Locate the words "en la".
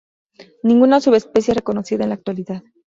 2.03-2.15